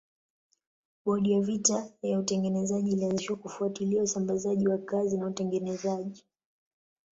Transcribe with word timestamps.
Bodi 1.05 1.31
ya 1.31 1.41
vita 1.41 1.91
ya 2.01 2.19
utengenezaji 2.19 2.91
ilianzishwa 2.91 3.35
kufuatilia 3.35 4.03
usambazaji 4.03 4.67
wa 4.67 4.77
kazi 4.77 5.17
na 5.17 5.27
utengenezaji. 5.27 6.25